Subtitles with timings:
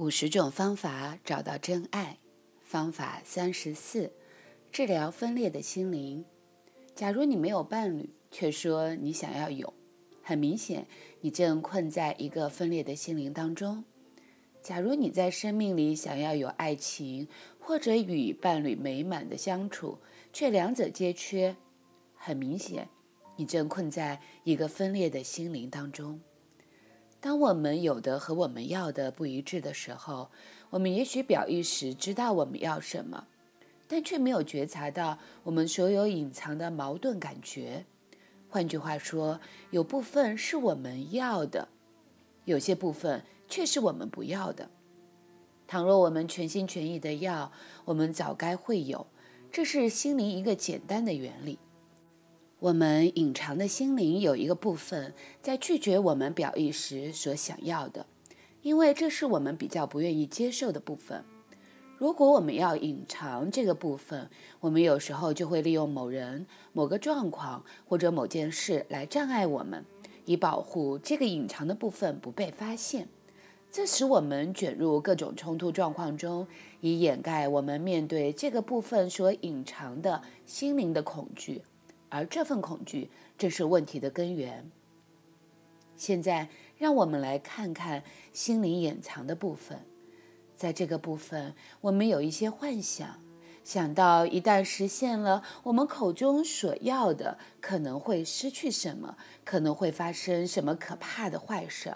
[0.00, 2.16] 五十种方法找到真爱，
[2.62, 4.10] 方法三十四：
[4.72, 6.24] 治疗分裂的心灵。
[6.94, 9.74] 假如你没有伴侣，却说你想要有，
[10.22, 10.86] 很明显，
[11.20, 13.84] 你正困在一个分裂的心灵当中。
[14.62, 17.28] 假如你在生命里想要有爱情，
[17.58, 19.98] 或者与伴侣美满的相处，
[20.32, 21.54] 却两者皆缺，
[22.14, 22.88] 很明显，
[23.36, 26.18] 你正困在一个分裂的心灵当中。
[27.20, 30.30] 当我们有的和我们要的不一致的时候，
[30.70, 33.26] 我们也许表意识知道我们要什么，
[33.86, 37.84] 但却没有觉察到我们所有隐藏的矛盾感觉。
[38.48, 39.38] 换句话说，
[39.70, 41.68] 有部分是我们要的，
[42.46, 44.70] 有些部分却是我们不要的。
[45.68, 47.52] 倘若我们全心全意的要，
[47.84, 49.06] 我们早该会有。
[49.52, 51.58] 这是心灵一个简单的原理。
[52.60, 58.04] 我们隐藏的心灵有一个部分在拒绝我们表意时所想要的，
[58.60, 61.24] 因为这是我们比较不愿意接受的部分。
[61.96, 64.28] 如果我们要隐藏这个部分，
[64.60, 69.82] 我们有时候就会利用某人、某个状况或者某件事来障碍我们，
[70.26, 73.08] 以保护这个隐藏的部分不被发现。
[73.70, 76.46] 这使我们卷入各种冲突状况中，
[76.82, 81.62] 以掩盖我们面对这个部分所隐藏的心灵的恐惧。
[82.10, 83.08] 而这份恐惧
[83.38, 84.70] 正是问题的根源。
[85.96, 89.86] 现在，让我们来看看心灵掩藏的部分。
[90.56, 93.22] 在这个部分，我们有一些幻想，
[93.64, 101.94] 想到一旦实现了我们口中所要的，可能会失去什么，可能会发生什么可怕的坏事，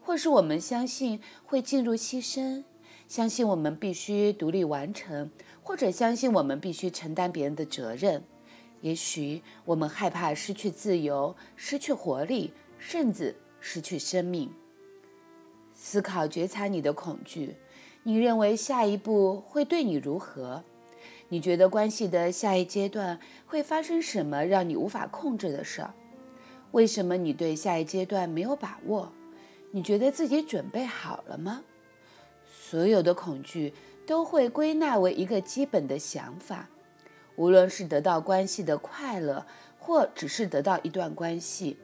[0.00, 2.62] 或是我们相信会进入牺牲，
[3.08, 5.30] 相信我们必须独立完成，
[5.62, 8.24] 或者相信我们必须承担别人的责任。
[8.86, 14.48] 也许我们害怕失去自由、失去活力，甚至失去生命。
[15.74, 17.56] 思考、觉察你的恐惧。
[18.04, 20.62] 你认为下一步会对你如何？
[21.30, 25.84] 你觉得关系的下一阶段会发生什么让你无法控制的事？
[26.70, 29.10] 为什么你对下一阶段没有把握？
[29.72, 31.64] 你觉得自己准备好了吗？
[32.48, 33.74] 所有的恐惧
[34.06, 36.68] 都会归纳为一个基本的想法。
[37.36, 39.46] 无论是得到关系的快乐，
[39.78, 41.76] 或只是得到一段关系，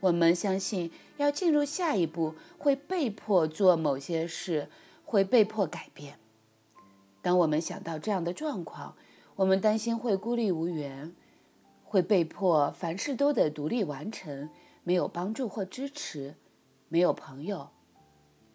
[0.00, 4.68] 我们相信要进入下一步会被迫做某些事，
[5.04, 6.18] 会被迫改变。
[7.20, 8.96] 当我们想到这样的状况，
[9.36, 11.12] 我们担心会孤立无援，
[11.84, 14.50] 会被迫凡事都得独立完成，
[14.82, 16.34] 没有帮助或支持，
[16.88, 17.70] 没有朋友，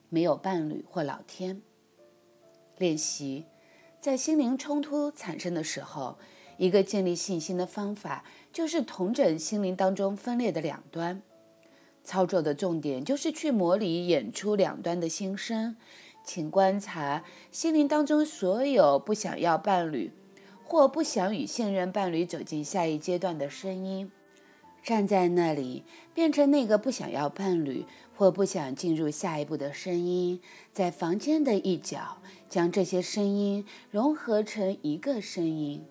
[0.10, 1.62] 没有伴侣或老天。
[2.78, 3.46] 练习。
[4.00, 6.18] 在心灵冲突产生的时候，
[6.58, 8.24] 一个建立信心的方法
[8.54, 11.22] 就是同整心灵当中分裂的两端。
[12.06, 15.76] 操作的重点就是去模拟演出两端的心声。
[16.24, 20.12] 请观察心灵当中所有不想要伴侣
[20.64, 24.12] 或不想与现任伴侣走进下一阶段的声音。
[24.84, 27.86] 站在那里，变成那个不想要伴侣
[28.16, 30.42] 或不想进入下一步的声音，
[30.74, 32.18] 在房间的一角，
[32.50, 35.86] 将这些声音融合成一个声音，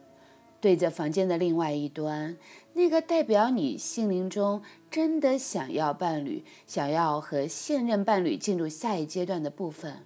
[0.60, 2.36] 对着房间的另外一端，
[2.72, 10.04] 那个代表你心灵中真的想要伴侣、想要和现任伴侣进入下一阶段的部分，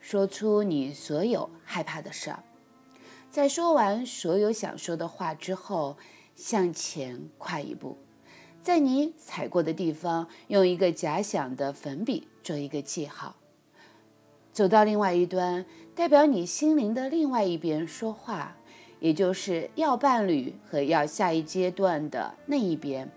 [0.00, 2.42] 说出你所有害怕的事儿。
[3.30, 5.96] 在说完所有想说的话之后，
[6.34, 7.96] 向前跨一步。
[8.62, 13.34] 在你踩过的地方，用一个假想的粉笔做一个记号。
[14.52, 18.56] 走到另外一端，代表你心灵的另外一边说话，
[19.00, 23.10] 也就是要伴侣和要下一阶段的那一边，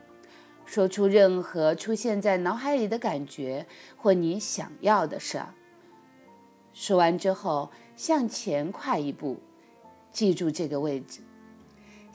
[0.66, 5.40] 说出任何出现在脑海里的感觉或你想要的事。
[6.74, 9.38] 说完之后，向前跨一步，
[10.12, 11.20] 记住这个位置。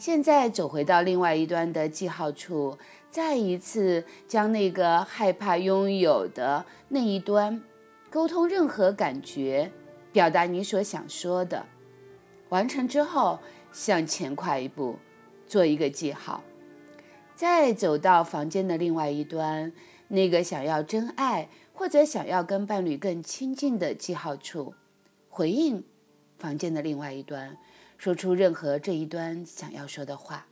[0.01, 2.79] 现在走回到另外一端的记号处。
[3.11, 7.61] 再一次将那个害怕拥有的那一端
[8.09, 9.71] 沟通任何感觉，
[10.11, 11.67] 表达你所想说的。
[12.49, 13.39] 完成之后，
[13.73, 14.97] 向前跨一步，
[15.47, 16.43] 做一个记号。
[17.35, 19.71] 再走到房间的另外一端，
[20.09, 24.73] 那个想要真爱或者想要跟伴侣更亲近的记号处，
[25.29, 25.85] 回应
[26.39, 27.59] 房间的另外一端，
[28.01, 30.47] 说出任何这一端想要说的话。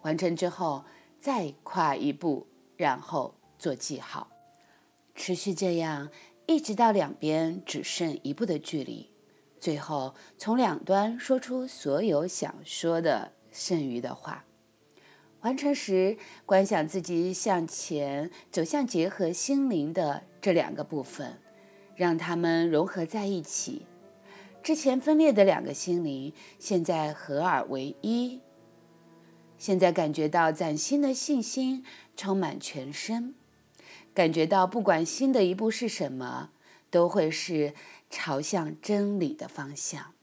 [0.00, 0.82] 完成之后。
[1.20, 2.46] 再跨一步，
[2.76, 4.30] 然后做记号，
[5.14, 6.10] 持续这样，
[6.44, 9.08] 一直到两边只剩一步的距离，
[9.58, 14.44] 最后从两端说出所有想说的剩余的话。
[15.40, 21.40] 完成时，观想自己向前走向结合心灵的这两个部分，
[21.96, 23.86] 让它们融合在一起。
[24.64, 28.40] 之前分裂的两个心灵，现在合二为一。
[29.58, 31.84] 现在感觉到崭新的信心
[32.16, 33.34] 充满全身，
[34.14, 36.52] 感觉到不管新的一步是什么，
[36.88, 37.74] 都会是
[38.08, 40.14] 朝向真理的方向。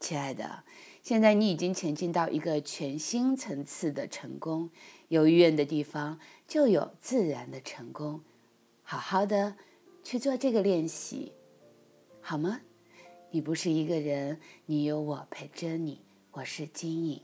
[0.00, 0.64] 亲爱的，
[1.00, 4.70] 现在你已经前进到一个全新层次的成功。
[5.06, 6.18] 有意愿的地方，
[6.48, 8.22] 就有自然的成功。
[8.82, 9.54] 好好的
[10.02, 11.32] 去做这个练习，
[12.20, 12.62] 好吗？
[13.34, 16.02] 你不是一个人，你有我陪着你。
[16.32, 17.18] 我是金颖。